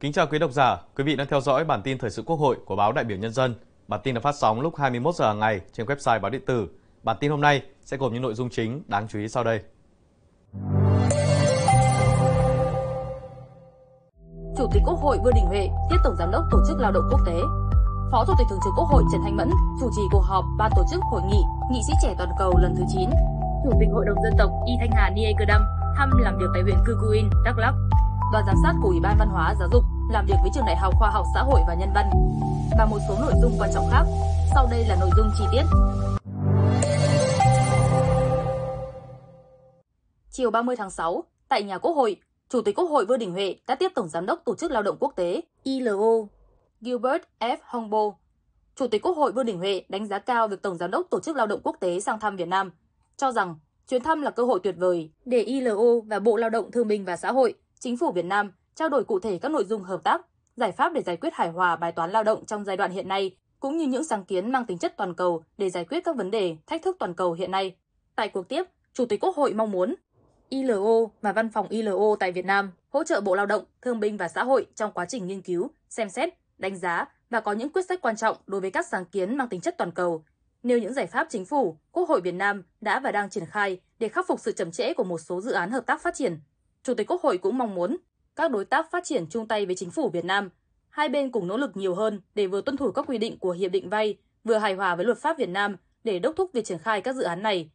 Kính 0.00 0.12
chào 0.12 0.26
quý 0.26 0.38
độc 0.38 0.52
giả, 0.52 0.76
quý 0.96 1.04
vị 1.04 1.16
đang 1.16 1.26
theo 1.26 1.40
dõi 1.40 1.64
bản 1.64 1.82
tin 1.82 1.98
thời 1.98 2.10
sự 2.10 2.22
Quốc 2.26 2.36
hội 2.36 2.56
của 2.64 2.76
báo 2.76 2.92
Đại 2.92 3.04
biểu 3.04 3.18
Nhân 3.18 3.32
dân. 3.32 3.54
Bản 3.88 4.00
tin 4.04 4.14
được 4.14 4.20
phát 4.20 4.34
sóng 4.34 4.60
lúc 4.60 4.76
21 4.76 5.14
giờ 5.14 5.26
hàng 5.26 5.38
ngày 5.38 5.60
trên 5.72 5.86
website 5.86 6.20
báo 6.20 6.30
điện 6.30 6.42
tử. 6.46 6.68
Bản 7.02 7.16
tin 7.20 7.30
hôm 7.30 7.40
nay 7.40 7.62
sẽ 7.84 7.96
gồm 7.96 8.12
những 8.12 8.22
nội 8.22 8.34
dung 8.34 8.50
chính 8.50 8.82
đáng 8.86 9.08
chú 9.08 9.18
ý 9.18 9.28
sau 9.28 9.44
đây. 9.44 9.60
Chủ 14.56 14.68
tịch 14.72 14.82
Quốc 14.86 14.98
hội 15.00 15.18
Vương 15.24 15.34
Đình 15.34 15.44
Huệ 15.46 15.68
tiếp 15.90 15.96
Tổng 16.04 16.16
Giám 16.18 16.30
đốc 16.30 16.42
Tổ 16.50 16.58
chức 16.68 16.78
Lao 16.80 16.92
động 16.92 17.04
Quốc 17.10 17.20
tế. 17.26 17.40
Phó 18.12 18.24
Chủ 18.26 18.32
tịch 18.38 18.46
Thường 18.50 18.60
trực 18.64 18.72
Quốc 18.76 18.88
hội 18.90 19.02
Trần 19.12 19.20
Thanh 19.24 19.36
Mẫn 19.36 19.50
chủ 19.80 19.90
trì 19.96 20.02
cuộc 20.12 20.22
họp 20.22 20.44
ban 20.58 20.70
tổ 20.76 20.82
chức 20.90 21.00
hội 21.02 21.22
nghị 21.30 21.42
Nghị 21.72 21.80
sĩ 21.86 21.92
trẻ 22.02 22.14
toàn 22.18 22.30
cầu 22.38 22.52
lần 22.58 22.74
thứ 22.76 22.84
9. 22.94 23.10
Chủ 23.64 23.70
tịch 23.80 23.88
Hội 23.92 24.04
đồng 24.06 24.22
dân 24.22 24.32
tộc 24.38 24.50
Y 24.66 24.72
Thanh 24.80 24.90
Hà 24.92 25.10
Nie 25.10 25.32
Cơ 25.38 25.44
Đam 25.44 25.62
thăm 25.96 26.10
làm 26.18 26.38
việc 26.38 26.46
tại 26.54 26.62
huyện 26.62 26.78
Cư 26.86 26.98
Cuin, 27.00 27.30
Đắk 27.44 27.58
Lắk. 27.58 27.74
Đoàn 28.32 28.44
giám 28.46 28.56
sát 28.62 28.74
của 28.82 28.88
Ủy 28.88 29.00
ban 29.00 29.16
Văn 29.18 29.28
hóa 29.28 29.54
Giáo 29.58 29.68
dục 29.72 29.84
làm 30.10 30.26
việc 30.26 30.34
với 30.42 30.50
Trường 30.54 30.64
Đại 30.66 30.76
học 30.76 30.94
Khoa 30.98 31.10
học 31.10 31.26
Xã 31.34 31.42
hội 31.42 31.60
và 31.66 31.74
Nhân 31.74 31.88
văn 31.94 32.10
và 32.78 32.86
một 32.86 32.98
số 33.08 33.14
nội 33.20 33.32
dung 33.42 33.52
quan 33.58 33.70
trọng 33.74 33.84
khác. 33.90 34.04
Sau 34.54 34.68
đây 34.70 34.84
là 34.88 34.96
nội 35.00 35.10
dung 35.16 35.26
chi 35.38 35.44
tiết. 35.52 35.62
Chiều 40.30 40.50
30 40.50 40.76
tháng 40.76 40.90
6, 40.90 41.24
tại 41.48 41.62
nhà 41.62 41.78
Quốc 41.78 41.92
hội, 41.92 42.16
Chủ 42.48 42.62
tịch 42.62 42.74
Quốc 42.78 42.90
hội 42.90 43.06
Vương 43.06 43.18
Đình 43.18 43.32
Huệ 43.32 43.56
đã 43.66 43.74
tiếp 43.74 43.92
Tổng 43.94 44.08
Giám 44.08 44.26
đốc 44.26 44.42
Tổ 44.44 44.54
chức 44.54 44.70
Lao 44.70 44.82
động 44.82 44.96
Quốc 45.00 45.12
tế 45.16 45.40
ILO 45.62 46.26
Gilbert 46.80 47.22
F. 47.40 47.56
Hongbo. 47.62 48.10
Chủ 48.76 48.86
tịch 48.86 49.02
Quốc 49.02 49.16
hội 49.16 49.32
Vương 49.32 49.46
Đình 49.46 49.58
Huệ 49.58 49.84
đánh 49.88 50.06
giá 50.06 50.18
cao 50.18 50.48
việc 50.48 50.62
Tổng 50.62 50.76
Giám 50.76 50.90
đốc 50.90 51.06
Tổ 51.10 51.20
chức 51.20 51.36
Lao 51.36 51.46
động 51.46 51.60
Quốc 51.64 51.76
tế 51.80 52.00
sang 52.00 52.20
thăm 52.20 52.36
Việt 52.36 52.48
Nam, 52.48 52.72
cho 53.16 53.32
rằng 53.32 53.54
chuyến 53.88 54.02
thăm 54.02 54.22
là 54.22 54.30
cơ 54.30 54.44
hội 54.44 54.60
tuyệt 54.62 54.74
vời 54.78 55.10
để 55.24 55.40
ILO 55.40 56.00
và 56.06 56.18
Bộ 56.18 56.36
Lao 56.36 56.50
động 56.50 56.70
Thương 56.70 56.88
binh 56.88 57.04
và 57.04 57.16
Xã 57.16 57.32
hội, 57.32 57.54
Chính 57.78 57.96
phủ 57.96 58.12
Việt 58.12 58.24
Nam 58.24 58.52
trao 58.74 58.88
đổi 58.88 59.04
cụ 59.04 59.20
thể 59.20 59.38
các 59.38 59.50
nội 59.50 59.64
dung 59.64 59.82
hợp 59.82 60.00
tác, 60.04 60.20
giải 60.56 60.72
pháp 60.72 60.92
để 60.92 61.02
giải 61.02 61.16
quyết 61.16 61.34
hài 61.34 61.48
hòa 61.48 61.76
bài 61.76 61.92
toán 61.92 62.10
lao 62.10 62.24
động 62.24 62.44
trong 62.46 62.64
giai 62.64 62.76
đoạn 62.76 62.90
hiện 62.90 63.08
nay, 63.08 63.36
cũng 63.60 63.76
như 63.76 63.86
những 63.86 64.04
sáng 64.04 64.24
kiến 64.24 64.52
mang 64.52 64.66
tính 64.66 64.78
chất 64.78 64.96
toàn 64.96 65.14
cầu 65.14 65.44
để 65.58 65.70
giải 65.70 65.84
quyết 65.84 66.04
các 66.04 66.16
vấn 66.16 66.30
đề, 66.30 66.56
thách 66.66 66.82
thức 66.82 66.96
toàn 66.98 67.14
cầu 67.14 67.32
hiện 67.32 67.50
nay. 67.50 67.76
Tại 68.16 68.28
cuộc 68.28 68.48
tiếp, 68.48 68.64
Chủ 68.92 69.06
tịch 69.06 69.24
Quốc 69.24 69.36
hội 69.36 69.54
mong 69.54 69.70
muốn 69.70 69.94
ILO 70.48 71.06
và 71.22 71.32
Văn 71.32 71.50
phòng 71.50 71.68
ILO 71.68 72.16
tại 72.20 72.32
Việt 72.32 72.44
Nam 72.44 72.72
hỗ 72.88 73.04
trợ 73.04 73.20
Bộ 73.20 73.34
Lao 73.34 73.46
động, 73.46 73.64
Thương 73.82 74.00
binh 74.00 74.16
và 74.16 74.28
Xã 74.28 74.44
hội 74.44 74.66
trong 74.74 74.92
quá 74.92 75.04
trình 75.04 75.26
nghiên 75.26 75.42
cứu, 75.42 75.70
xem 75.88 76.08
xét, 76.08 76.34
đánh 76.58 76.76
giá 76.76 77.06
và 77.30 77.40
có 77.40 77.52
những 77.52 77.68
quyết 77.68 77.86
sách 77.88 78.00
quan 78.02 78.16
trọng 78.16 78.36
đối 78.46 78.60
với 78.60 78.70
các 78.70 78.86
sáng 78.86 79.04
kiến 79.04 79.36
mang 79.36 79.48
tính 79.48 79.60
chất 79.60 79.74
toàn 79.78 79.92
cầu, 79.92 80.24
nêu 80.62 80.78
những 80.78 80.92
giải 80.92 81.06
pháp 81.06 81.26
chính 81.30 81.44
phủ, 81.44 81.76
Quốc 81.92 82.08
hội 82.08 82.20
Việt 82.20 82.34
Nam 82.34 82.62
đã 82.80 83.00
và 83.00 83.12
đang 83.12 83.30
triển 83.30 83.46
khai 83.46 83.80
để 83.98 84.08
khắc 84.08 84.26
phục 84.26 84.40
sự 84.40 84.52
chậm 84.52 84.70
trễ 84.70 84.94
của 84.94 85.04
một 85.04 85.18
số 85.18 85.40
dự 85.40 85.52
án 85.52 85.70
hợp 85.70 85.86
tác 85.86 86.02
phát 86.02 86.14
triển. 86.14 86.40
Chủ 86.82 86.94
tịch 86.94 87.10
Quốc 87.10 87.22
hội 87.22 87.38
cũng 87.38 87.58
mong 87.58 87.74
muốn 87.74 87.96
các 88.40 88.50
đối 88.50 88.64
tác 88.64 88.90
phát 88.90 89.04
triển 89.04 89.26
chung 89.30 89.48
tay 89.48 89.66
với 89.66 89.74
chính 89.74 89.90
phủ 89.90 90.08
Việt 90.08 90.24
Nam, 90.24 90.50
hai 90.88 91.08
bên 91.08 91.30
cùng 91.30 91.48
nỗ 91.48 91.56
lực 91.56 91.76
nhiều 91.76 91.94
hơn 91.94 92.20
để 92.34 92.46
vừa 92.46 92.60
tuân 92.60 92.76
thủ 92.76 92.90
các 92.90 93.04
quy 93.08 93.18
định 93.18 93.38
của 93.38 93.52
hiệp 93.52 93.70
định 93.70 93.88
vay, 93.88 94.16
vừa 94.44 94.58
hài 94.58 94.74
hòa 94.74 94.94
với 94.94 95.04
luật 95.04 95.18
pháp 95.18 95.38
Việt 95.38 95.48
Nam 95.48 95.76
để 96.04 96.18
đốc 96.18 96.36
thúc 96.36 96.50
việc 96.52 96.64
triển 96.64 96.78
khai 96.78 97.00
các 97.00 97.14
dự 97.14 97.22
án 97.22 97.42
này. 97.42 97.70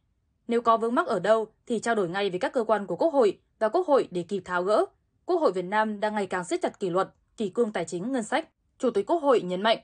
Nếu 0.48 0.60
có 0.60 0.76
vướng 0.76 0.94
mắc 0.94 1.06
ở 1.06 1.20
đâu 1.20 1.46
thì 1.66 1.78
trao 1.78 1.94
đổi 1.94 2.08
ngay 2.08 2.30
với 2.30 2.38
các 2.38 2.52
cơ 2.52 2.64
quan 2.64 2.86
của 2.86 2.96
Quốc 2.96 3.12
hội 3.12 3.38
và 3.58 3.68
Quốc 3.68 3.86
hội 3.86 4.08
để 4.10 4.22
kịp 4.22 4.42
tháo 4.44 4.62
gỡ. 4.62 4.84
Quốc 5.26 5.36
hội 5.36 5.52
Việt 5.52 5.64
Nam 5.64 6.00
đang 6.00 6.14
ngày 6.14 6.26
càng 6.26 6.44
siết 6.44 6.62
chặt 6.62 6.80
kỷ 6.80 6.90
luật, 6.90 7.08
kỷ 7.36 7.48
cương 7.48 7.72
tài 7.72 7.84
chính 7.84 8.12
ngân 8.12 8.22
sách. 8.22 8.48
Chủ 8.78 8.90
tịch 8.90 9.06
Quốc 9.06 9.22
hội 9.22 9.40
nhấn 9.40 9.62
mạnh, 9.62 9.78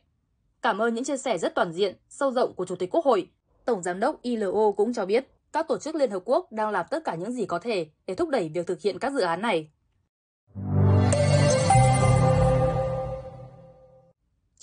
cảm 0.62 0.78
ơn 0.78 0.94
những 0.94 1.05
chia 1.05 1.17
sẻ 1.17 1.39
rất 1.39 1.55
toàn 1.55 1.72
diện, 1.72 1.96
sâu 2.08 2.30
rộng 2.30 2.55
của 2.55 2.67
Chủ 2.67 2.77
tịch 2.77 2.91
Quốc 2.91 3.05
hội. 3.05 3.28
Tổng 3.64 3.83
Giám 3.83 4.00
đốc 4.00 4.22
ILO 4.22 4.72
cũng 4.77 4.92
cho 4.92 5.06
biết, 5.06 5.28
các 5.52 5.69
tổ 5.69 5.78
chức 5.78 5.94
Liên 5.94 6.11
Hợp 6.11 6.22
Quốc 6.24 6.52
đang 6.52 6.70
làm 6.70 6.86
tất 6.91 7.05
cả 7.05 7.14
những 7.14 7.33
gì 7.33 7.46
có 7.46 7.58
thể 7.58 7.86
để 8.06 8.14
thúc 8.14 8.28
đẩy 8.28 8.48
việc 8.48 8.67
thực 8.67 8.80
hiện 8.80 8.98
các 8.98 9.12
dự 9.12 9.20
án 9.20 9.42
này. 9.42 9.69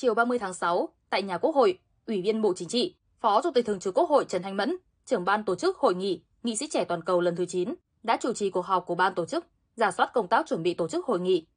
Chiều 0.02 0.14
30 0.14 0.39
tháng 0.39 0.54
6, 0.54 0.89
tại 1.10 1.23
nhà 1.23 1.37
Quốc 1.37 1.55
hội, 1.55 1.80
Ủy 2.08 2.21
viên 2.21 2.42
Bộ 2.42 2.54
Chính 2.54 2.67
trị, 2.67 2.95
Phó 3.20 3.42
Chủ 3.42 3.49
tịch 3.55 3.65
Thường 3.65 3.80
trực 3.80 3.93
Quốc 3.93 4.10
hội 4.10 4.26
Trần 4.26 4.43
Thanh 4.43 4.58
Mẫn, 4.58 4.77
trưởng 5.05 5.26
ban 5.26 5.43
tổ 5.43 5.55
chức 5.55 5.77
hội 5.77 5.95
nghị 5.95 6.21
Nghị 6.43 6.55
sĩ 6.55 6.67
trẻ 6.67 6.83
toàn 6.83 7.04
cầu 7.04 7.21
lần 7.21 7.36
thứ 7.36 7.45
9, 7.45 7.76
đã 8.04 8.17
chủ 8.21 8.33
trì 8.33 8.49
cuộc 8.49 8.65
họp 8.65 8.86
của 8.86 8.95
ban 8.95 9.15
tổ 9.15 9.26
chức, 9.26 9.45
giả 9.76 9.92
soát 9.92 10.11
công 10.14 10.27
tác 10.27 10.48
chuẩn 10.48 10.64
bị 10.64 10.73
tổ 10.73 10.87
chức 10.87 11.05
hội 11.05 11.20
nghị. 11.20 11.48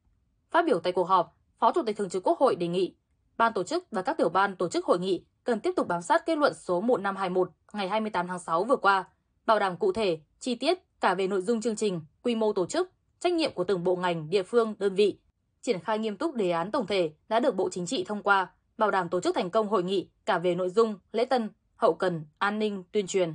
Phát 0.50 0.66
biểu 0.66 0.80
tại 0.80 0.92
cuộc 0.92 1.04
họp, 1.04 1.36
Phó 1.58 1.72
Chủ 1.72 1.82
tịch 1.86 1.96
Thường 1.96 2.08
trực 2.08 2.26
Quốc 2.26 2.38
hội 2.38 2.56
đề 2.56 2.68
nghị 2.68 2.94
ban 3.36 3.52
tổ 3.52 3.62
chức 3.62 3.84
và 3.90 4.02
các 4.02 4.16
tiểu 4.18 4.28
ban 4.28 4.56
tổ 4.56 4.68
chức 4.68 4.84
hội 4.84 4.98
nghị 4.98 5.24
cần 5.44 5.60
tiếp 5.60 5.72
tục 5.76 5.88
bám 5.88 6.02
sát 6.02 6.26
kết 6.26 6.38
luận 6.38 6.54
số 6.54 6.80
1521 6.80 7.50
ngày 7.72 7.88
28 7.88 8.26
tháng 8.28 8.38
6 8.38 8.64
vừa 8.64 8.76
qua, 8.76 9.04
bảo 9.46 9.58
đảm 9.58 9.76
cụ 9.76 9.92
thể, 9.92 10.18
chi 10.40 10.54
tiết 10.54 10.78
cả 11.00 11.14
về 11.14 11.26
nội 11.26 11.42
dung 11.42 11.60
chương 11.60 11.76
trình, 11.76 12.00
quy 12.22 12.34
mô 12.34 12.52
tổ 12.52 12.66
chức, 12.66 12.90
trách 13.20 13.32
nhiệm 13.32 13.52
của 13.52 13.64
từng 13.64 13.84
bộ 13.84 13.96
ngành, 13.96 14.30
địa 14.30 14.42
phương, 14.42 14.74
đơn 14.78 14.94
vị, 14.94 15.18
triển 15.62 15.80
khai 15.80 15.98
nghiêm 15.98 16.16
túc 16.16 16.34
đề 16.34 16.50
án 16.50 16.70
tổng 16.70 16.86
thể 16.86 17.10
đã 17.28 17.40
được 17.40 17.54
Bộ 17.54 17.68
Chính 17.68 17.86
trị 17.86 18.04
thông 18.04 18.22
qua, 18.22 18.50
bảo 18.78 18.90
đảm 18.90 19.08
tổ 19.08 19.20
chức 19.20 19.34
thành 19.34 19.50
công 19.50 19.68
hội 19.68 19.82
nghị 19.82 20.08
cả 20.26 20.38
về 20.38 20.54
nội 20.54 20.70
dung, 20.70 20.98
lễ 21.12 21.24
tân, 21.24 21.50
hậu 21.76 21.94
cần, 21.94 22.24
an 22.38 22.58
ninh, 22.58 22.84
tuyên 22.92 23.06
truyền. 23.06 23.34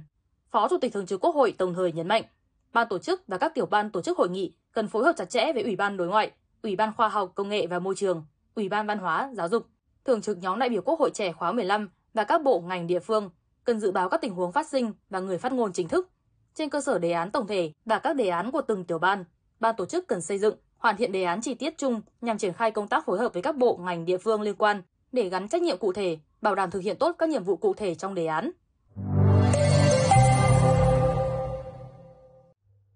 Phó 0.52 0.68
Chủ 0.68 0.78
tịch 0.82 0.94
Thường 0.94 1.06
trực 1.06 1.24
Quốc 1.24 1.36
hội 1.36 1.54
đồng 1.58 1.74
thời 1.74 1.92
nhấn 1.92 2.08
mạnh, 2.08 2.24
ban 2.74 2.88
tổ 2.90 3.00
chức 3.00 3.28
và 3.28 3.38
các 3.38 3.54
tiểu 3.56 3.66
ban 3.66 3.90
tổ 3.90 4.02
chức 4.02 4.18
hội 4.18 4.30
nghị 4.30 4.54
cần 4.72 4.88
phối 4.88 5.04
hợp 5.04 5.14
chặt 5.18 5.30
chẽ 5.30 5.54
với 5.54 5.64
Ủy 5.64 5.76
ban 5.76 5.98
Đối 5.98 6.08
ngoại, 6.08 6.32
Ủy 6.62 6.76
ban 6.76 6.94
Khoa 6.98 7.10
học, 7.10 7.32
Công 7.36 7.50
nghệ 7.50 7.68
và 7.68 7.80
Môi 7.80 7.96
trường, 7.96 8.26
Ủy 8.56 8.70
ban 8.70 8.88
Văn 8.88 9.00
hóa, 9.00 9.32
Giáo 9.34 9.50
dục, 9.50 9.68
Thường 10.06 10.22
trực 10.22 10.38
nhóm 10.38 10.60
đại 10.60 10.70
biểu 10.70 10.82
Quốc 10.82 11.00
hội 11.00 11.12
trẻ 11.14 11.32
khóa 11.32 11.52
15 11.52 11.90
và 12.14 12.24
các 12.24 12.44
bộ 12.44 12.60
ngành 12.60 12.88
địa 12.88 13.00
phương 13.00 13.30
cần 13.64 13.80
dự 13.80 13.92
báo 13.92 14.10
các 14.10 14.22
tình 14.22 14.34
huống 14.34 14.52
phát 14.52 14.68
sinh 14.68 14.94
và 15.10 15.20
người 15.20 15.38
phát 15.38 15.54
ngôn 15.54 15.74
chính 15.74 15.88
thức. 15.88 16.10
Trên 16.54 16.70
cơ 16.70 16.82
sở 16.82 17.00
đề 17.00 17.12
án 17.12 17.32
tổng 17.32 17.48
thể 17.48 17.72
và 17.86 18.00
các 18.00 18.16
đề 18.16 18.28
án 18.28 18.52
của 18.52 18.62
từng 18.62 18.84
tiểu 18.86 19.00
ban, 19.00 19.26
ban 19.60 19.76
tổ 19.76 19.86
chức 19.86 20.08
cần 20.08 20.22
xây 20.22 20.38
dựng, 20.40 20.56
hoàn 20.78 20.98
thiện 20.98 21.12
đề 21.12 21.24
án 21.24 21.42
chi 21.42 21.54
tiết 21.54 21.78
chung 21.78 22.02
nhằm 22.22 22.38
triển 22.38 22.54
khai 22.54 22.72
công 22.72 22.88
tác 22.88 23.06
phối 23.06 23.20
hợp 23.20 23.34
với 23.34 23.42
các 23.42 23.56
bộ 23.58 23.78
ngành 23.78 24.06
địa 24.06 24.18
phương 24.18 24.42
liên 24.42 24.56
quan 24.56 24.82
để 25.12 25.30
gắn 25.30 25.48
trách 25.48 25.62
nhiệm 25.62 25.78
cụ 25.78 25.94
thể, 25.94 26.18
bảo 26.42 26.56
đảm 26.56 26.72
thực 26.72 26.80
hiện 26.80 26.98
tốt 26.98 27.16
các 27.20 27.30
nhiệm 27.30 27.44
vụ 27.44 27.56
cụ 27.56 27.74
thể 27.74 27.96
trong 27.96 28.16
đề 28.16 28.26
án. 28.26 28.52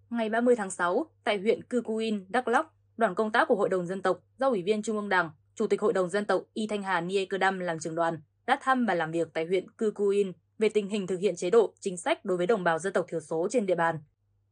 Ngày 0.10 0.30
30 0.30 0.56
tháng 0.56 0.72
6, 0.72 1.06
tại 1.24 1.38
huyện 1.38 1.64
Cư 1.64 1.82
Cuin, 1.82 2.26
Đắk 2.30 2.48
Lắk, 2.48 2.68
đoàn 2.98 3.16
công 3.16 3.32
tác 3.32 3.48
của 3.48 3.56
Hội 3.56 3.70
đồng 3.70 3.86
Dân 3.86 4.02
tộc 4.02 4.20
do 4.40 4.50
Ủy 4.50 4.62
viên 4.62 4.82
Trung 4.82 4.96
ương 4.96 5.10
Đảng, 5.10 5.30
Chủ 5.56 5.68
tịch 5.68 5.82
Hội 5.82 5.94
đồng 5.94 6.10
Dân 6.10 6.26
tộc 6.26 6.44
Y 6.54 6.68
Thanh 6.68 6.84
Hà 6.84 7.02
Nie 7.02 7.26
Cơ 7.26 7.38
Đam 7.38 7.60
làm 7.60 7.80
trưởng 7.80 7.96
đoàn 7.96 8.22
đã 8.46 8.58
thăm 8.62 8.86
và 8.86 8.94
làm 8.94 9.12
việc 9.12 9.28
tại 9.34 9.46
huyện 9.46 9.72
Cư 9.72 9.92
Cuin 9.92 10.32
về 10.60 10.70
tình 10.70 10.88
hình 10.88 11.08
thực 11.08 11.20
hiện 11.20 11.36
chế 11.36 11.50
độ, 11.50 11.74
chính 11.80 11.98
sách 11.98 12.26
đối 12.26 12.38
với 12.38 12.48
đồng 12.48 12.64
bào 12.64 12.80
dân 12.80 12.94
tộc 12.94 13.06
thiểu 13.10 13.20
số 13.20 13.48
trên 13.52 13.66
địa 13.66 13.76
bàn. 13.76 14.00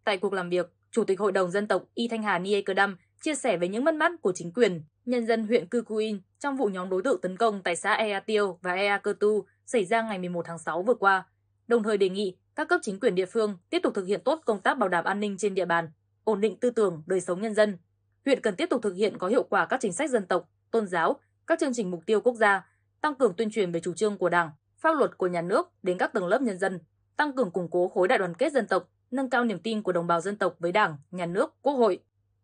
Tại 0.03 0.17
cuộc 0.17 0.34
làm 0.34 0.50
việc, 0.50 0.73
Chủ 0.91 1.03
tịch 1.03 1.19
Hội 1.19 1.31
đồng 1.31 1.51
Dân 1.51 1.67
tộc 1.67 1.84
Y 1.94 2.07
Thanh 2.07 2.23
Hà 2.23 2.40
Nie 2.40 2.61
Cơ 2.61 2.73
Đam 2.73 2.97
chia 3.22 3.35
sẻ 3.35 3.57
về 3.57 3.68
những 3.68 3.84
mất 3.84 3.96
mát 3.96 4.12
của 4.22 4.31
chính 4.35 4.52
quyền, 4.53 4.81
nhân 5.06 5.25
dân 5.25 5.47
huyện 5.47 5.68
Cư 5.68 5.81
Cuin 5.81 6.19
trong 6.40 6.57
vụ 6.57 6.68
nhóm 6.68 6.90
đối 6.90 7.03
tượng 7.03 7.22
tấn 7.22 7.38
công 7.38 7.63
tại 7.63 7.75
xã 7.75 7.94
Ea 7.94 8.19
Tiêu 8.19 8.59
và 8.62 8.74
Ea 8.74 8.97
Cơ 8.97 9.13
Tu 9.19 9.46
xảy 9.66 9.85
ra 9.85 10.02
ngày 10.02 10.19
11 10.19 10.46
tháng 10.46 10.59
6 10.59 10.81
vừa 10.84 10.94
qua, 10.94 11.25
đồng 11.68 11.84
thời 11.84 11.97
đề 11.97 12.09
nghị 12.09 12.38
các 12.56 12.68
cấp 12.68 12.79
chính 12.84 13.00
quyền 13.00 13.16
địa 13.16 13.25
phương 13.25 13.58
tiếp 13.69 13.79
tục 13.84 13.94
thực 13.96 14.06
hiện 14.06 14.22
tốt 14.24 14.41
công 14.46 14.62
tác 14.62 14.78
bảo 14.78 14.90
đảm 14.90 15.06
an 15.06 15.19
ninh 15.19 15.38
trên 15.38 15.56
địa 15.56 15.66
bàn, 15.66 15.90
ổn 16.24 16.41
định 16.41 16.58
tư 16.59 16.69
tưởng, 16.69 17.03
đời 17.06 17.22
sống 17.22 17.41
nhân 17.41 17.53
dân. 17.53 17.78
Huyện 18.25 18.41
cần 18.41 18.56
tiếp 18.56 18.69
tục 18.69 18.81
thực 18.81 18.96
hiện 18.96 19.18
có 19.18 19.28
hiệu 19.28 19.44
quả 19.44 19.66
các 19.66 19.79
chính 19.81 19.94
sách 19.94 20.09
dân 20.09 20.25
tộc, 20.25 20.50
tôn 20.72 20.88
giáo, 20.88 21.19
các 21.47 21.59
chương 21.59 21.74
trình 21.74 21.91
mục 21.91 22.06
tiêu 22.06 22.22
quốc 22.22 22.35
gia, 22.35 22.68
tăng 23.02 23.16
cường 23.16 23.34
tuyên 23.34 23.52
truyền 23.52 23.72
về 23.72 23.79
chủ 23.79 23.94
trương 23.94 24.18
của 24.18 24.29
Đảng, 24.29 24.50
pháp 24.78 24.97
luật 24.97 25.18
của 25.18 25.28
nhà 25.28 25.41
nước 25.41 25.69
đến 25.84 25.97
các 25.97 26.13
tầng 26.13 26.28
lớp 26.28 26.41
nhân 26.41 26.59
dân, 26.59 26.79
tăng 27.18 27.35
cường 27.35 27.52
củng 27.52 27.69
cố 27.72 27.88
khối 27.88 28.08
đại 28.08 28.18
đoàn 28.18 28.34
kết 28.34 28.53
dân 28.53 28.68
tộc, 28.68 28.90
nâng 29.12 29.29
cao 29.29 29.46
niềm 29.46 29.59
tin 29.59 29.81
của 29.81 29.91
đồng 29.91 30.08
bào 30.08 30.22
dân 30.22 30.38
tộc 30.38 30.56
với 30.59 30.72
Đảng, 30.72 30.97
nhà 31.12 31.25
nước, 31.25 31.56
Quốc 31.62 31.74
hội. 31.74 32.00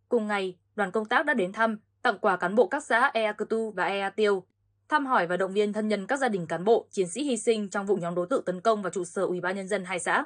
Cùng 0.09 0.27
ngày, 0.27 0.57
đoàn 0.75 0.91
công 0.91 1.05
tác 1.05 1.25
đã 1.25 1.33
đến 1.33 1.51
thăm, 1.51 1.77
tặng 2.01 2.19
quà 2.21 2.37
cán 2.37 2.55
bộ 2.55 2.67
các 2.67 2.83
xã 2.83 3.11
Ea 3.13 3.33
Cơ 3.33 3.45
Tu 3.49 3.71
và 3.71 3.85
Ea 3.85 4.09
Tiêu, 4.09 4.43
thăm 4.89 5.05
hỏi 5.05 5.27
và 5.27 5.37
động 5.37 5.53
viên 5.53 5.73
thân 5.73 5.87
nhân 5.87 6.07
các 6.07 6.19
gia 6.19 6.29
đình 6.29 6.47
cán 6.47 6.63
bộ, 6.63 6.87
chiến 6.91 7.07
sĩ 7.07 7.23
hy 7.23 7.37
sinh 7.37 7.69
trong 7.69 7.85
vụ 7.85 7.95
nhóm 7.95 8.15
đối 8.15 8.27
tượng 8.27 8.45
tấn 8.45 8.61
công 8.61 8.81
vào 8.81 8.91
trụ 8.91 9.03
sở 9.03 9.21
Ủy 9.21 9.41
ban 9.41 9.55
nhân 9.55 9.67
dân 9.67 9.85
hai 9.85 9.99
xã. 9.99 10.25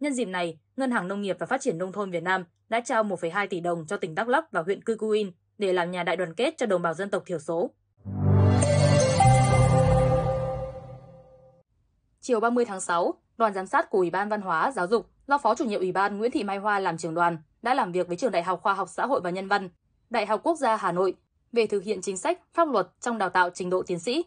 Nhân 0.00 0.14
dịp 0.14 0.24
này, 0.24 0.58
Ngân 0.76 0.90
hàng 0.90 1.08
Nông 1.08 1.22
nghiệp 1.22 1.36
và 1.38 1.46
Phát 1.46 1.60
triển 1.60 1.78
nông 1.78 1.92
thôn 1.92 2.10
Việt 2.10 2.22
Nam 2.22 2.44
đã 2.68 2.80
trao 2.80 3.04
1,2 3.04 3.46
tỷ 3.46 3.60
đồng 3.60 3.86
cho 3.86 3.96
tỉnh 3.96 4.14
Đắk 4.14 4.28
Lắk 4.28 4.52
và 4.52 4.62
huyện 4.62 4.82
Cư 4.82 4.96
Cuin 4.96 5.30
để 5.58 5.72
làm 5.72 5.90
nhà 5.90 6.02
đại 6.02 6.16
đoàn 6.16 6.34
kết 6.34 6.54
cho 6.56 6.66
đồng 6.66 6.82
bào 6.82 6.94
dân 6.94 7.10
tộc 7.10 7.22
thiểu 7.26 7.38
số. 7.38 7.70
Chiều 12.20 12.40
30 12.40 12.64
tháng 12.64 12.80
6, 12.80 13.14
đoàn 13.36 13.54
giám 13.54 13.66
sát 13.66 13.90
của 13.90 13.98
Ủy 13.98 14.10
ban 14.10 14.28
Văn 14.28 14.40
hóa, 14.40 14.72
Giáo 14.72 14.86
dục 14.86 15.10
do 15.26 15.38
Phó 15.38 15.54
chủ 15.54 15.64
nhiệm 15.64 15.80
Ủy 15.80 15.92
ban 15.92 16.18
Nguyễn 16.18 16.30
Thị 16.30 16.44
Mai 16.44 16.58
Hoa 16.58 16.78
làm 16.78 16.98
trưởng 16.98 17.14
đoàn 17.14 17.38
đã 17.62 17.74
làm 17.74 17.92
việc 17.92 18.08
với 18.08 18.16
Trường 18.16 18.32
Đại 18.32 18.42
học 18.42 18.60
Khoa 18.62 18.74
học 18.74 18.88
Xã 18.88 19.06
hội 19.06 19.20
và 19.24 19.30
Nhân 19.30 19.48
văn, 19.48 19.68
Đại 20.10 20.26
học 20.26 20.40
Quốc 20.44 20.58
gia 20.58 20.76
Hà 20.76 20.92
Nội 20.92 21.14
về 21.52 21.66
thực 21.66 21.82
hiện 21.82 22.00
chính 22.02 22.16
sách, 22.16 22.40
pháp 22.54 22.68
luật 22.68 22.88
trong 23.00 23.18
đào 23.18 23.30
tạo 23.30 23.50
trình 23.50 23.70
độ 23.70 23.82
tiến 23.82 23.98
sĩ. 23.98 24.24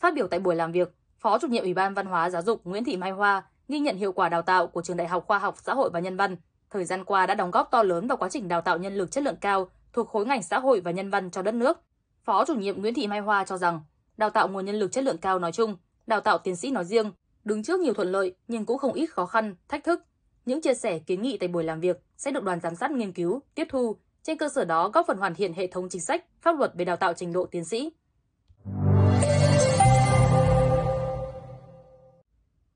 Phát 0.00 0.14
biểu 0.14 0.26
tại 0.26 0.40
buổi 0.40 0.56
làm 0.56 0.72
việc, 0.72 0.94
Phó 1.18 1.38
chủ 1.38 1.48
nhiệm 1.48 1.62
Ủy 1.62 1.74
ban 1.74 1.94
Văn 1.94 2.06
hóa 2.06 2.30
Giáo 2.30 2.42
dục 2.42 2.60
Nguyễn 2.64 2.84
Thị 2.84 2.96
Mai 2.96 3.10
Hoa 3.10 3.42
ghi 3.68 3.78
nhận 3.78 3.96
hiệu 3.96 4.12
quả 4.12 4.28
đào 4.28 4.42
tạo 4.42 4.66
của 4.66 4.82
Trường 4.82 4.96
Đại 4.96 5.08
học 5.08 5.24
Khoa 5.26 5.38
học 5.38 5.56
Xã 5.62 5.74
hội 5.74 5.90
và 5.90 6.00
Nhân 6.00 6.16
văn, 6.16 6.36
thời 6.70 6.84
gian 6.84 7.04
qua 7.04 7.26
đã 7.26 7.34
đóng 7.34 7.50
góp 7.50 7.70
to 7.70 7.82
lớn 7.82 8.06
vào 8.06 8.16
quá 8.16 8.28
trình 8.28 8.48
đào 8.48 8.60
tạo 8.60 8.78
nhân 8.78 8.94
lực 8.94 9.10
chất 9.10 9.24
lượng 9.24 9.36
cao 9.40 9.70
thuộc 9.92 10.08
khối 10.08 10.26
ngành 10.26 10.42
xã 10.42 10.58
hội 10.58 10.80
và 10.80 10.90
nhân 10.90 11.10
văn 11.10 11.30
cho 11.30 11.42
đất 11.42 11.54
nước. 11.54 11.80
Phó 12.24 12.44
chủ 12.44 12.54
nhiệm 12.54 12.80
Nguyễn 12.80 12.94
Thị 12.94 13.06
Mai 13.06 13.20
Hoa 13.20 13.44
cho 13.44 13.56
rằng, 13.56 13.80
đào 14.16 14.30
tạo 14.30 14.48
nguồn 14.48 14.64
nhân 14.64 14.76
lực 14.76 14.92
chất 14.92 15.04
lượng 15.04 15.18
cao 15.18 15.38
nói 15.38 15.52
chung, 15.52 15.76
đào 16.06 16.20
tạo 16.20 16.38
tiến 16.38 16.56
sĩ 16.56 16.70
nói 16.70 16.84
riêng, 16.84 17.12
đứng 17.44 17.62
trước 17.62 17.80
nhiều 17.80 17.94
thuận 17.94 18.12
lợi 18.12 18.34
nhưng 18.48 18.66
cũng 18.66 18.78
không 18.78 18.92
ít 18.92 19.06
khó 19.06 19.26
khăn, 19.26 19.56
thách 19.68 19.84
thức. 19.84 20.02
Những 20.46 20.60
chia 20.60 20.74
sẻ 20.74 20.98
kiến 20.98 21.22
nghị 21.22 21.38
tại 21.38 21.48
buổi 21.48 21.64
làm 21.64 21.80
việc 21.80 22.02
sẽ 22.16 22.30
được 22.30 22.44
đoàn 22.44 22.60
giám 22.60 22.74
sát 22.74 22.90
nghiên 22.90 23.12
cứu, 23.12 23.40
tiếp 23.54 23.66
thu, 23.70 23.96
trên 24.22 24.38
cơ 24.38 24.48
sở 24.48 24.64
đó 24.64 24.88
góp 24.88 25.06
phần 25.06 25.18
hoàn 25.18 25.34
thiện 25.34 25.54
hệ 25.54 25.66
thống 25.66 25.88
chính 25.88 26.00
sách, 26.00 26.24
pháp 26.40 26.58
luật 26.58 26.72
về 26.74 26.84
đào 26.84 26.96
tạo 26.96 27.12
trình 27.12 27.32
độ 27.32 27.46
tiến 27.46 27.64
sĩ. 27.64 27.92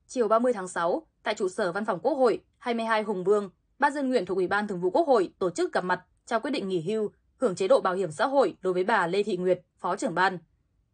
Chiều 0.07 0.27
30 0.27 0.53
tháng 0.53 0.67
6, 0.67 1.07
tại 1.23 1.33
trụ 1.35 1.49
sở 1.49 1.71
Văn 1.71 1.85
phòng 1.85 1.99
Quốc 1.99 2.13
hội 2.13 2.43
22 2.57 3.03
Hùng 3.03 3.23
Vương, 3.23 3.49
Ban 3.79 3.93
dân 3.93 4.09
nguyện 4.09 4.25
thuộc 4.25 4.37
Ủy 4.37 4.47
ban 4.47 4.67
Thường 4.67 4.81
vụ 4.81 4.89
Quốc 4.89 5.07
hội 5.07 5.33
tổ 5.39 5.49
chức 5.49 5.73
gặp 5.73 5.83
mặt 5.83 6.05
trao 6.25 6.39
quyết 6.39 6.51
định 6.51 6.67
nghỉ 6.67 6.81
hưu, 6.81 7.11
hưởng 7.37 7.55
chế 7.55 7.67
độ 7.67 7.81
bảo 7.81 7.93
hiểm 7.93 8.11
xã 8.11 8.27
hội 8.27 8.55
đối 8.61 8.73
với 8.73 8.83
bà 8.83 9.07
Lê 9.07 9.23
Thị 9.23 9.37
Nguyệt, 9.37 9.61
Phó 9.79 9.95
trưởng 9.95 10.15
ban. 10.15 10.37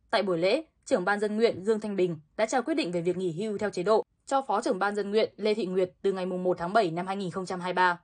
Tại 0.09 0.23
buổi 0.23 0.37
lễ, 0.37 0.63
trưởng 0.85 1.05
ban 1.05 1.19
dân 1.19 1.35
nguyện 1.35 1.65
Dương 1.65 1.79
Thanh 1.79 1.95
Bình 1.95 2.17
đã 2.37 2.45
trao 2.45 2.63
quyết 2.63 2.73
định 2.73 2.91
về 2.91 3.01
việc 3.01 3.17
nghỉ 3.17 3.31
hưu 3.31 3.57
theo 3.57 3.69
chế 3.69 3.83
độ 3.83 4.05
cho 4.25 4.41
Phó 4.41 4.61
trưởng 4.61 4.79
ban 4.79 4.95
dân 4.95 5.11
nguyện 5.11 5.33
Lê 5.37 5.53
Thị 5.53 5.65
Nguyệt 5.65 5.91
từ 6.01 6.11
ngày 6.11 6.25
1 6.25 6.57
tháng 6.57 6.73
7 6.73 6.91
năm 6.91 7.07
2023. 7.07 7.99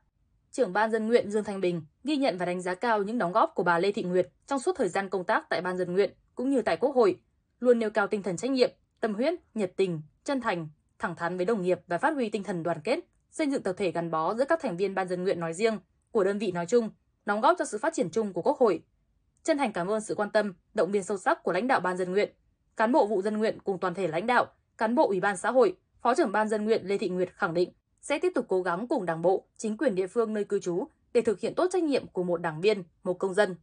Trưởng 0.51 0.74
ban 0.74 0.92
dân 0.92 1.07
nguyện 1.07 1.31
Dương 1.31 1.44
Thanh 1.44 1.62
Bình 1.62 1.81
ghi 2.04 2.18
nhận 2.18 2.38
và 2.38 2.46
đánh 2.46 2.62
giá 2.62 2.75
cao 2.75 3.04
những 3.04 3.18
đóng 3.18 3.31
góp 3.31 3.51
của 3.56 3.63
bà 3.63 3.80
Lê 3.80 3.92
Thị 3.92 4.04
Nguyệt 4.04 4.30
trong 4.48 4.60
suốt 4.60 4.75
thời 4.75 4.90
gian 4.90 5.10
công 5.10 5.24
tác 5.24 5.50
tại 5.50 5.62
ban 5.62 5.78
dân 5.78 5.94
nguyện 5.94 6.13
cũng 6.36 6.50
như 6.50 6.62
tại 6.62 6.78
Quốc 6.78 6.96
hội, 6.96 7.19
luôn 7.60 7.80
nêu 7.80 7.90
cao 7.90 8.07
tinh 8.07 8.24
thần 8.24 8.38
trách 8.38 8.51
nhiệm, 8.51 8.72
tâm 9.00 9.13
huyết, 9.13 9.34
nhiệt 9.54 9.74
tình, 9.75 10.01
chân 10.24 10.42
thành, 10.42 10.68
thẳng 11.00 11.16
thắn 11.16 11.38
với 11.38 11.46
đồng 11.46 11.62
nghiệp 11.62 11.80
và 11.88 11.98
phát 11.98 12.13
huy 12.13 12.30
tinh 12.30 12.44
thần 12.44 12.63
đoàn 12.63 12.81
kết, 12.84 13.00
xây 13.31 13.50
dựng 13.50 13.63
tập 13.63 13.74
thể 13.78 13.92
gắn 13.92 14.12
bó 14.12 14.34
giữa 14.34 14.46
các 14.46 14.60
thành 14.62 14.78
viên 14.78 14.96
ban 14.96 15.07
dân 15.07 15.24
nguyện 15.24 15.40
nói 15.40 15.54
riêng, 15.54 15.80
của 16.12 16.24
đơn 16.24 16.40
vị 16.40 16.52
nói 16.52 16.66
chung, 16.66 16.90
đóng 17.25 17.42
góp 17.42 17.56
cho 17.60 17.66
sự 17.66 17.78
phát 17.78 17.94
triển 17.94 18.10
chung 18.10 18.34
của 18.34 18.42
Quốc 18.42 18.57
hội. 18.57 18.84
Chân 19.44 19.57
thành 19.57 19.74
cảm 19.74 19.88
ơn 19.88 20.02
sự 20.02 20.16
quan 20.16 20.30
tâm, 20.30 20.54
động 20.74 20.92
viên 20.92 21.04
sâu 21.04 21.18
sắc 21.18 21.44
của 21.44 21.52
lãnh 21.52 21.68
đạo 21.68 21.80
ban 21.80 21.98
dân 21.98 22.12
nguyện, 22.12 22.34
cán 22.78 22.92
bộ 22.92 23.07
vụ 23.07 23.22
dân 23.22 23.38
nguyện 23.38 23.57
cùng 23.63 23.80
toàn 23.80 23.94
thể 23.94 24.07
lãnh 24.07 24.28
đạo, 24.28 24.45
cán 24.78 24.95
bộ 24.95 25.07
Ủy 25.07 25.19
ban 25.19 25.38
xã 25.38 25.52
hội, 25.52 25.78
Phó 26.02 26.16
trưởng 26.16 26.31
ban 26.31 26.50
dân 26.50 26.66
nguyện 26.66 26.81
Lê 26.86 26.98
Thị 26.98 27.10
Nguyệt 27.10 27.30
khẳng 27.34 27.54
định 27.54 27.69
sẽ 28.01 28.19
tiếp 28.19 28.31
tục 28.36 28.46
cố 28.48 28.62
gắng 28.62 28.88
cùng 28.88 29.06
Đảng 29.06 29.22
bộ, 29.22 29.46
chính 29.57 29.78
quyền 29.78 29.96
địa 29.96 30.07
phương 30.07 30.34
nơi 30.34 30.44
cư 30.44 30.60
trú 30.60 30.88
để 31.13 31.22
thực 31.22 31.40
hiện 31.40 31.56
tốt 31.56 31.68
trách 31.72 31.84
nhiệm 31.84 32.07
của 32.07 32.24
một 32.24 32.42
đảng 32.42 32.62
viên, 32.62 32.84
một 33.04 33.13
công 33.13 33.34
dân. 33.34 33.56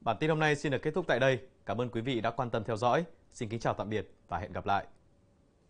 Bản 0.00 0.16
tin 0.20 0.30
hôm 0.30 0.38
nay 0.38 0.56
xin 0.56 0.72
được 0.72 0.82
kết 0.82 0.90
thúc 0.94 1.04
tại 1.08 1.20
đây. 1.20 1.38
Cảm 1.66 1.80
ơn 1.80 1.88
quý 1.88 2.00
vị 2.00 2.20
đã 2.20 2.30
quan 2.30 2.50
tâm 2.50 2.64
theo 2.64 2.76
dõi. 2.76 3.04
Xin 3.32 3.48
kính 3.48 3.60
chào 3.60 3.74
tạm 3.74 3.90
biệt 3.90 4.10
và 4.28 4.38
hẹn 4.38 4.52
gặp 4.52 4.66
lại. 4.66 4.86